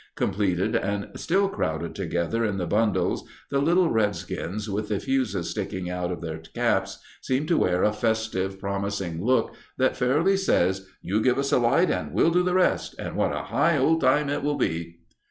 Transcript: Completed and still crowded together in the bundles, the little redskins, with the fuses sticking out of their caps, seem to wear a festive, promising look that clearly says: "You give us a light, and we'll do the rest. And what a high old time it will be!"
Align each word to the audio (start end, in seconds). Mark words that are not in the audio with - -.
Completed 0.15 0.75
and 0.75 1.09
still 1.15 1.47
crowded 1.47 1.93
together 1.93 2.43
in 2.43 2.57
the 2.57 2.65
bundles, 2.65 3.23
the 3.51 3.61
little 3.61 3.91
redskins, 3.91 4.67
with 4.67 4.87
the 4.89 4.99
fuses 4.99 5.51
sticking 5.51 5.91
out 5.91 6.11
of 6.11 6.21
their 6.21 6.39
caps, 6.39 6.97
seem 7.21 7.45
to 7.45 7.55
wear 7.59 7.83
a 7.83 7.93
festive, 7.93 8.59
promising 8.59 9.23
look 9.23 9.53
that 9.77 9.93
clearly 9.93 10.37
says: 10.37 10.87
"You 11.03 11.21
give 11.21 11.37
us 11.37 11.51
a 11.51 11.59
light, 11.59 11.91
and 11.91 12.13
we'll 12.13 12.31
do 12.31 12.41
the 12.41 12.55
rest. 12.55 12.95
And 12.97 13.15
what 13.15 13.31
a 13.31 13.43
high 13.43 13.77
old 13.77 14.01
time 14.01 14.27
it 14.27 14.41
will 14.41 14.57
be!" 14.57 15.01